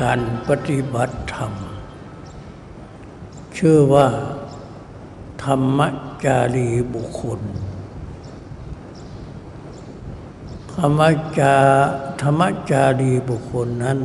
[0.00, 1.52] การปฏิบัติธรรม
[3.58, 4.06] ชื่อว่า
[5.44, 5.80] ธรรม
[6.24, 7.40] จารีบุคคล
[10.74, 11.00] ธรรม
[11.38, 11.54] จา
[12.22, 13.98] ธรรมจารีบุคคลนั้น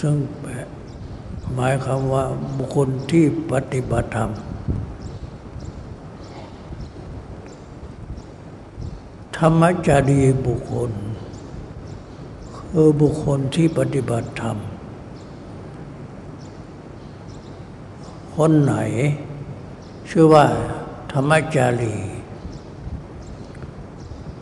[0.00, 0.50] ซึ่งแปล
[1.52, 2.24] หมายคำว่า
[2.56, 4.30] บุคคลที่ปฏิบัติธรรม
[9.36, 10.92] ธรรมจารีบุคคล
[12.76, 14.56] คือบุคคลที่ปฏิบัติธรรม
[18.36, 18.74] คนไหน
[20.10, 20.46] ชื่อว่า
[21.12, 21.96] ธรรมจารี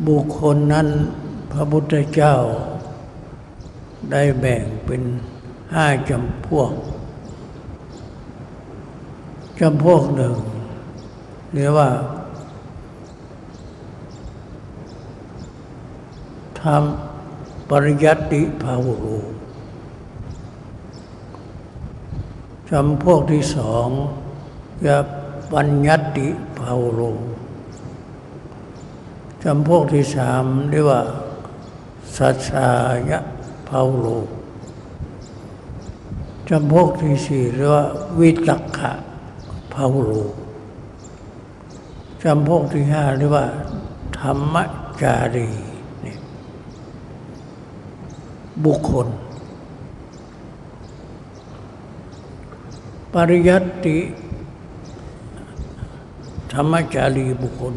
[0.09, 0.89] บุคคลนั้น
[1.53, 2.35] พระพุทธเจ้า
[4.11, 5.03] ได้แบ่งเป็น
[5.75, 6.73] ห้าจำพวก
[9.61, 10.35] จำพวกหนึ่ง
[11.53, 11.89] เรียกว่า
[16.61, 17.10] ทำ
[17.71, 19.07] ปริยัติภาวโร
[22.71, 23.89] จำพวกที่สอง
[24.87, 24.97] จะ
[25.53, 26.29] ปัญญัติ
[26.61, 27.01] ภาวโร
[29.45, 31.01] จำพวกที่สามเรียกว่า
[32.17, 32.71] สัจชา
[33.11, 33.19] ยะ
[33.69, 34.07] ภาวโร
[36.49, 37.87] จำพวกที่สี่เรียกว่า
[38.19, 38.93] วิตักขะ
[39.75, 40.13] ภาวโร
[42.23, 43.47] จำพวกที่ห้าเรียกว่า
[44.19, 44.57] ธรรม
[45.03, 45.51] จารี
[48.65, 49.09] บุคคล
[53.15, 53.99] ปริยัติ
[56.53, 57.77] ธรรมจารีบุคคล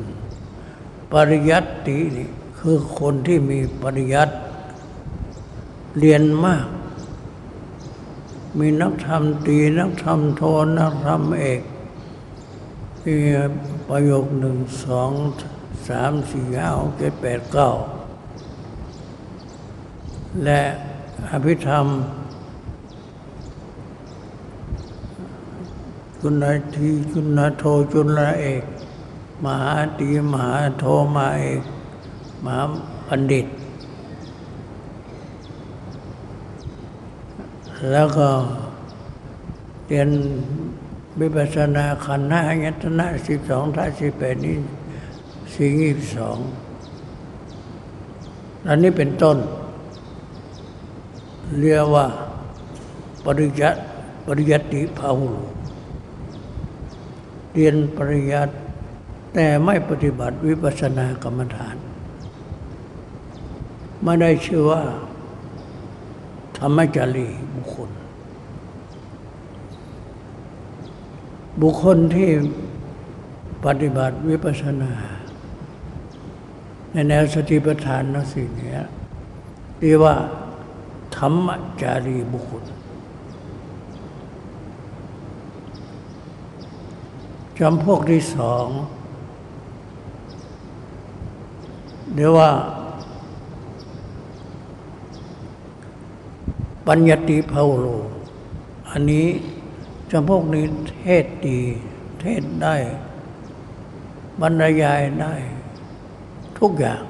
[1.11, 1.69] ปริยัติ
[2.17, 4.35] นี่คือคนที่มีปริยัติ
[5.99, 6.67] เรียนมาก
[8.59, 10.41] มีนักธรรมตีนักธรรมโท
[10.79, 11.61] นักธรรมเอก
[13.03, 13.15] มี
[13.89, 15.11] ประโยคหนึ่งสอง
[15.87, 17.69] สามสี่ห้าหกเจ็ดแปดเก้า
[20.41, 20.61] และ
[21.31, 21.87] อภิธรรม
[26.21, 26.45] จุล
[26.75, 28.63] ทีจุลโทจุลเอก
[29.45, 30.83] มหาตีมหาโท
[31.15, 31.61] มาเอก
[32.43, 32.61] มหา
[33.07, 33.47] บัณฑิต
[37.91, 38.29] แล้วก็
[39.85, 40.09] เรียน
[41.19, 44.57] วิปัสสนาขันธ์ห้ายัตนะสิบสองท่าสิบแปดนี้
[45.53, 46.37] สี่ยี่สิบสอง
[48.67, 49.37] อันนี้เป็นต้น
[51.61, 52.05] เรียกว่า
[53.25, 53.79] ปริยัติ
[54.27, 55.29] ปริยัติภาวุ
[57.53, 58.53] เรียนปริยัติ
[59.33, 61.75] แต่ไม่ปฏิบัติวิปัสสนากรรมฐาน
[64.03, 64.83] ไม่ได้ชื่อว่า
[66.57, 67.89] ธรรมจารีบุคคล
[71.61, 72.29] บุคคลที่
[73.65, 74.93] ปฏิบัติวิปัสสนา
[76.91, 78.71] ในแนวสติปัฏฐานนะสิ่งนี้
[79.79, 80.15] เรียกว่า
[81.15, 81.47] ธรรม
[81.81, 82.63] จารีบุคคล
[87.59, 88.67] จำพวกที่สอง
[92.15, 92.51] เรียกว่า
[96.87, 97.87] ปัญญติภาวโล
[98.89, 99.27] อันนี้
[100.11, 101.59] จำพวกนี้เทศดี
[102.21, 102.75] เทศได้
[104.41, 105.33] บรรยายได้
[106.59, 107.03] ทุกอย่าง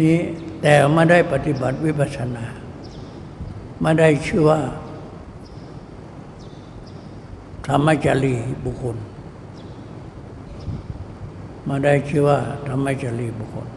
[0.00, 0.18] นี้
[0.62, 2.46] แต่ไม่ได้ปฏิบัติวิปัสสนา
[3.80, 4.60] ไม่ได้ชื่อว่า
[7.66, 8.96] ธรรมจรีบุคคล
[11.68, 13.68] มาได้ชื่อว่าธรรมจรีบุคคล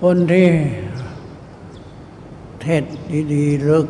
[0.00, 0.48] คนที่
[2.62, 2.84] เทศ
[3.32, 3.86] ดีๆเลิก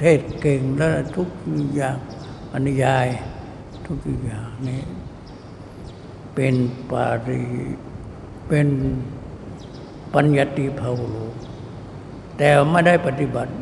[0.00, 1.28] เทศเก่งแล้วทุก
[1.76, 1.96] อย่าง
[2.52, 3.06] บรรยาย
[3.86, 4.82] ทุกอย่างนี้
[6.34, 6.54] เป็น
[6.90, 7.42] ปาริ
[8.48, 8.68] เป็น
[10.14, 11.16] ปัญญติภาวโล
[12.36, 13.52] แต่ไม่ได้ปฏิบัติ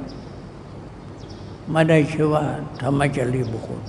[1.73, 2.45] ไม่ได้ชื่อว่า
[2.83, 3.83] ธรรมจรีบุคคล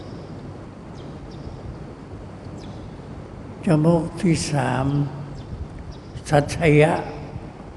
[3.65, 4.85] จมูกที่สาม
[6.29, 6.93] สัชยะ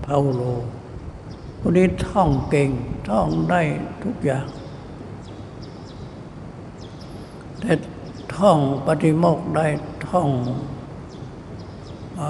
[0.05, 0.43] ภาวโล
[1.61, 2.71] คนนี้ท่องเก่ง
[3.09, 3.61] ท่องได้
[4.05, 4.47] ทุกอย่าง
[7.61, 7.73] แต่
[8.37, 9.67] ท่องปฏิโมกได้
[10.09, 10.29] ท่อง
[12.19, 12.21] อ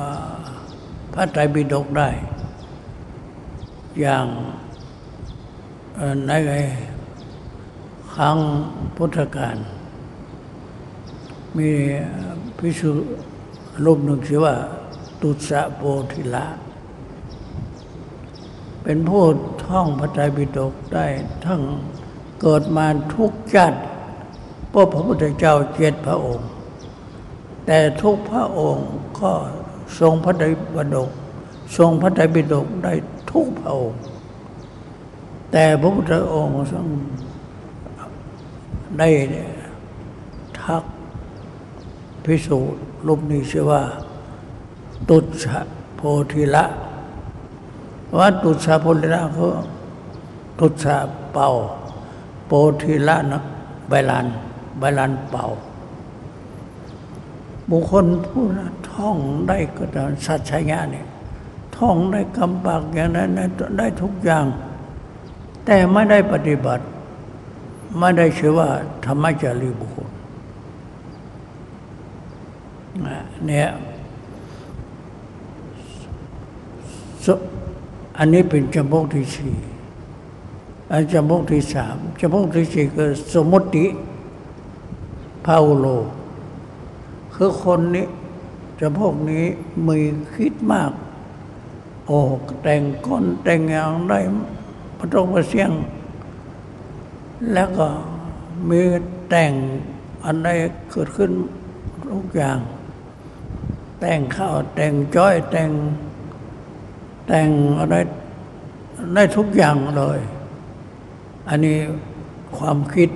[1.12, 2.08] พระไตรปิฎกได้
[4.00, 4.26] อย่าง
[6.26, 6.32] ใน
[8.14, 8.38] ครั้ง
[8.96, 9.56] พุทธกาล
[11.56, 11.70] มี
[12.58, 12.90] พิสุ
[13.84, 14.54] รูปหนึ่งชื่อว่า
[15.20, 16.46] ตุสะโพธิละ
[18.82, 19.24] เป็นผู้
[19.64, 21.06] ท่องพระไตรปิฎกได้
[21.44, 21.62] ทั้ง
[22.40, 23.78] เกิดมาทุกชาติ
[24.70, 26.48] เพราะพระพุทธเจ้าเจ็ดพระองค์
[27.66, 28.88] แต่ทุกพระองค์
[29.20, 29.32] ก็
[29.98, 31.10] ทรงพระไตรปิฎก
[31.76, 32.92] ทรงพระไตรปิฎกได้
[33.30, 34.02] ทุกพระองค์
[35.52, 36.86] แต่พระพุทธองค์ทรง
[38.98, 39.08] ได้
[40.60, 40.84] ทัก
[42.24, 43.82] พิสูจน์รูปนี้ชื่อว่า
[45.08, 45.58] ตุชะ
[45.96, 46.00] โพ
[46.32, 46.64] ธิละ
[48.18, 49.46] ว่าตุชะโพธิละเขา
[50.58, 50.96] ตุชะ
[51.32, 51.50] เป่า
[52.46, 52.50] โพ
[52.80, 53.42] ธิละนะ
[53.88, 54.26] ใบลาน
[54.78, 55.46] ใบลานเป่า
[57.70, 58.44] บุคคลผู้
[58.90, 59.16] ท่อง
[59.48, 61.06] ได้ก็ตามสัจชญาเนี่ย
[61.78, 63.30] ท่องได้กำปากอย่างนั้น
[63.78, 64.44] ได้ทุกอย่าง
[65.64, 66.84] แต่ไม่ได้ปฏิบัติ
[67.98, 68.68] ไม่ได้ชื่อว่า
[69.04, 70.10] ธรรมจารีบุคคล
[73.46, 73.68] เนี่ย
[78.18, 79.54] อันนี้เป็นจำพวกที่สี่
[80.90, 83.86] อันจำพวกที่สามจำพวกที่สี่คือสมุติ
[85.44, 85.86] พาโล
[87.34, 88.06] คือคนนี้
[88.80, 89.44] จำพวกนี้
[89.86, 89.98] มี
[90.34, 90.92] คิดมาก
[92.10, 92.20] โอ้
[92.62, 94.18] แต่งก้นแต่งอย่างได้
[94.98, 95.70] พระตรงพระเสียง
[97.52, 97.86] แล้วก็
[98.68, 98.80] มี
[99.28, 99.52] แต่ง
[100.24, 100.48] อันใด
[100.90, 101.30] เกิดขึ้น
[102.12, 102.58] ทุกอย่าง
[104.00, 105.70] แต่งข้าวแต่งจ้อยแต่ง
[107.26, 107.94] แต่งอะไร
[109.14, 110.20] ได้ทุกอย่างเลย
[111.48, 111.78] อันนี้
[112.56, 113.10] ความคิด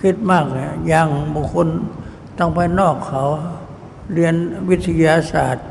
[0.00, 1.68] คิดมากเลยอย่างบุคคล
[2.38, 3.24] ต้องไปนอกเขา
[4.12, 4.34] เรียน
[4.68, 5.66] วิทยาศาสตร์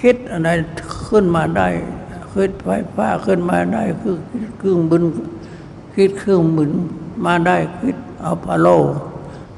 [0.00, 0.48] คิดอะไร
[1.10, 1.68] ขึ้นมาได้
[2.32, 4.16] คิดไฟฟ้าขึ้นมาได้คือ
[4.58, 5.02] เครื่องบิน
[5.94, 6.70] คิดเครื่องบิน
[7.24, 8.66] มาได้คิดเอาพาโล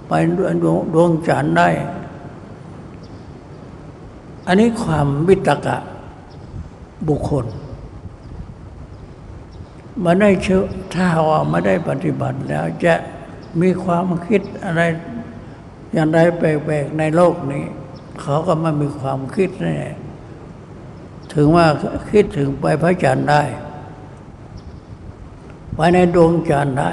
[0.09, 1.69] ไปดวงดวงจันทร์ได้
[4.47, 5.77] อันนี้ความวิตกะ
[7.09, 7.47] บุคคล
[10.05, 10.63] มาได้เชื่อ
[10.95, 12.95] ถ้าว่าไม่ได้ปฏิบัติแล้ว จะ
[13.61, 14.83] มีความคิดอะไร
[15.93, 17.65] อย่างไรแปลกๆในโลกนี้
[18.21, 19.77] เขาก็ไม่มีความคิดแน่
[21.35, 21.67] ถึงว่า
[22.11, 23.43] คิดถึงไปพระจันทร์ได้
[25.75, 26.93] ไปในดวงจันทร์ได้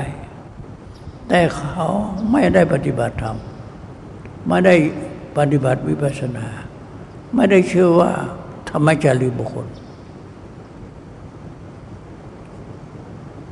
[1.27, 1.85] แต่เขา
[2.31, 3.37] ไม่ได้ปฏิบัติธรรม
[4.47, 4.75] ไม่ได้
[5.37, 6.47] ปฏิบัติวิปัสสนา
[7.35, 8.11] ไม่ได้เชื่อว่า
[8.69, 9.67] ธรรมจารีบุคคล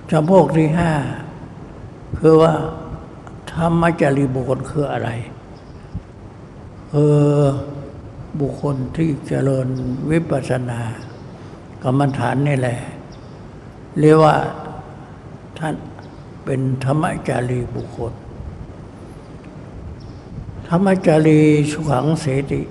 [0.10, 0.92] จำพวกที่ห้า
[2.20, 2.54] คือว่า
[3.54, 5.10] ธรรมจารีบุคคลคืออะไร
[6.92, 6.98] เอ
[7.42, 7.44] อ
[8.40, 9.68] บุคคลที่เจริญ
[10.12, 10.80] วิปัสสนา
[11.84, 12.80] กรรมฐานนี่แหละ
[14.00, 14.36] เรียกว่า
[15.58, 15.76] ท่าน
[16.46, 18.14] เป็นธรรมจารีบุคคล
[20.68, 21.40] ธัมมจารี
[21.72, 22.62] สุขังเสติ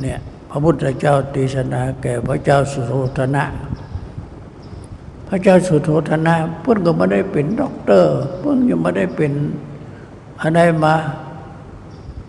[0.00, 0.18] เนี่ย
[0.50, 3.44] พระพุทธเจ้าเทศนาแก่พระเจ้าสุทโธทนะ
[5.28, 9.32] พระเจ้าสุทโธทนะเพื่อนก็ไม่ได้เป็นด็อกเตอร์ เพื่อนยังไม่ได้เป็น
[10.40, 10.94] อะไรมา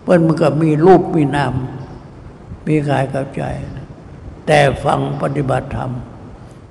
[0.02, 1.54] เพื่อนมันก็มีรูปมีนาม
[2.68, 3.42] มีกายกับใจ
[4.46, 5.90] แต่ฟังปฏิบัติธรรม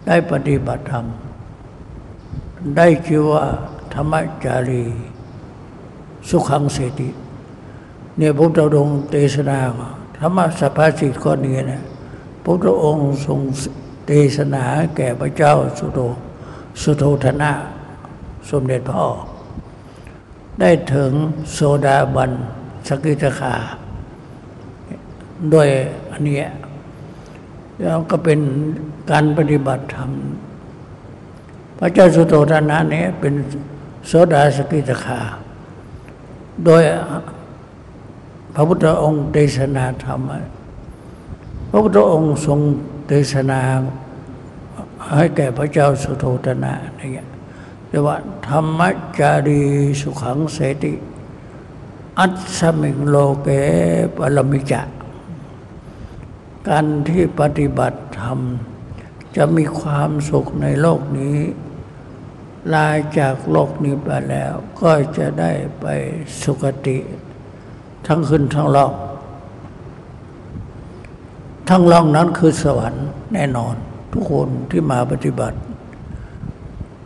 [0.07, 1.05] ได้ปฏิบัติธรรม
[2.77, 3.45] ได้ชื่อว่า
[3.93, 4.13] ธรรม
[4.43, 4.85] จารี
[6.29, 7.09] สุขังเสติ
[8.17, 9.59] เนี่ยพระพุทธองค์เทศนา
[10.17, 11.83] ธรรมสัพพสิทธิ์ข้อนี้นะ
[12.43, 13.39] พระพุทธองค์ทรง
[14.07, 14.63] เทศนา
[14.95, 15.99] แก่พระเจ้าสุโธ
[16.81, 17.51] สุโธธนะ
[18.49, 19.05] สมเด็จพ่อ
[20.59, 21.11] ได้ถึง
[21.53, 22.31] โซดาบัน
[22.87, 23.55] สกิทา
[25.53, 25.69] ด้วย
[26.11, 26.39] อันนี้
[27.79, 28.39] แล้วก็เป็น
[29.11, 30.11] การปฏิบัติธรรม
[31.79, 33.33] พระเจ้าสุโธธนะนี้เป็น
[34.07, 35.21] โสดาสกิทาคา
[36.65, 36.83] โดย
[38.53, 40.21] พระพุทธองค์เทศนาธรรม
[41.69, 42.59] พระพุทธองค์ทรง
[43.07, 43.61] เทศนา
[45.15, 47.09] ให้แก่พระเจ้าสุโธทนะนี่
[47.89, 48.17] เรียกว่า
[48.47, 48.81] ธรรม
[49.19, 49.61] จารี
[50.01, 50.93] สุขังเสติ
[52.19, 53.47] อัตสมิงโลเก
[54.15, 54.81] ปรมิจะ
[56.67, 58.39] การที่ปฏิบัติธรรม
[59.35, 61.37] จะมีความสุขในโลกนี้
[62.73, 62.87] ลา
[63.19, 65.85] จากโลกนี้ไปแล้ว ก็จะได้ไป
[66.41, 66.97] สุคติ
[68.07, 68.93] ทั้งขึ้นทั้งล่อง
[71.69, 73.75] ทั้งล่องนั้นคือสวรรค์แน่นอน
[74.13, 75.57] ทุกคนที่มาปฏิบัติ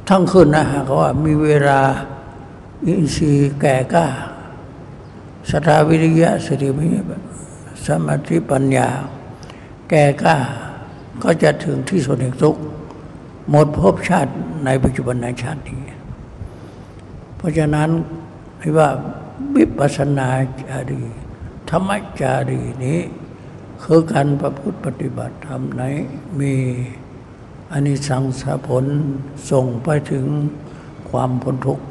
[0.10, 1.82] ทั้งขึ้นนะฮะเขาว่ามีเวลา
[2.86, 4.06] อินทรีย์แก่กล้า
[5.52, 6.88] สถาวิริยะสติมิ
[7.86, 8.90] สมาธิปัญญา
[9.94, 10.38] แก่กล้า
[11.24, 12.56] ก็จะถึงที่สุดแห่งทุก
[13.50, 14.32] หมดภพชาติ
[14.66, 15.82] ในปัจจุบันในชาตินี้
[17.38, 17.90] เพราะฉะนั้น
[18.60, 18.90] เรียกว่า
[19.56, 20.30] วิปัสนา
[20.62, 21.04] จารี
[21.70, 21.90] ธรรม
[22.22, 23.00] จารีนี้
[23.84, 25.84] คือการประพฤติปฏิบัติธรรมไหน
[26.40, 26.54] มี
[27.72, 28.86] อันนี้สังสผล
[29.52, 30.26] ส่งไปถึง
[31.10, 31.86] ความพ้นทุกข์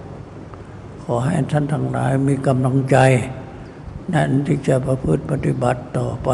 [1.03, 2.97] ขอให้ท่านทั้งหลายมีกำลังใจ
[4.13, 6.31] นั่นที่จะประพฤติปฏิบัติต่อไป